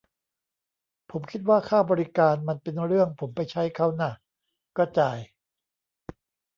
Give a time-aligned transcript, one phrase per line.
[1.11, 4.11] ผมคิดว่าค่าบริการมันเป็นเรื่องผมไปใช้เค้าน่ะ
[4.77, 5.17] ก็จ่าย